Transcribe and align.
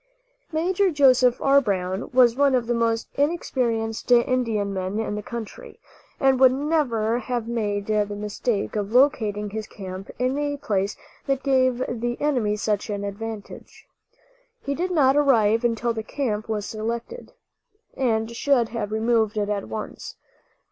Major 0.51 0.89
Joseph 0.89 1.39
R. 1.41 1.61
Brown 1.61 2.09
was 2.11 2.35
one 2.35 2.55
of 2.55 2.65
the 2.65 2.73
most 2.73 3.07
experienced 3.19 4.11
Indian 4.11 4.73
men 4.73 4.97
in 4.99 5.13
the 5.13 5.21
country, 5.21 5.79
and 6.19 6.39
would 6.39 6.51
never 6.51 7.19
have 7.19 7.47
made 7.47 7.85
the 7.85 8.07
mistake 8.07 8.75
of 8.75 8.93
locating 8.93 9.51
his 9.51 9.67
camp 9.67 10.09
in 10.17 10.35
a 10.39 10.57
place 10.57 10.97
that 11.27 11.43
gave 11.43 11.83
the 11.87 12.17
enemy 12.19 12.55
such 12.55 12.89
an 12.89 13.03
advantage. 13.03 13.87
He 14.63 14.73
did 14.73 14.89
not 14.89 15.15
arrive 15.15 15.63
until 15.63 15.93
the 15.93 16.01
camp 16.01 16.49
was 16.49 16.65
selected, 16.65 17.33
and 17.95 18.31
should 18.35 18.69
have 18.69 18.91
removed 18.91 19.37
it 19.37 19.49
at 19.49 19.69
once. 19.69 20.15